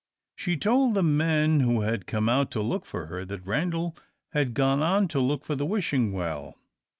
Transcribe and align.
She 0.35 0.57
told 0.57 0.95
the 0.95 1.03
men 1.03 1.59
who 1.59 1.81
had 1.81 2.07
come 2.07 2.27
out 2.27 2.49
to 2.53 2.61
look 2.63 2.85
for 2.87 3.05
her, 3.05 3.23
that 3.25 3.45
Randal 3.45 3.95
had 4.31 4.55
gone 4.55 4.81
on 4.81 5.07
to 5.09 5.19
look 5.19 5.45
for 5.45 5.53
the 5.55 5.63
Wishing 5.63 6.11
Well. 6.11 6.55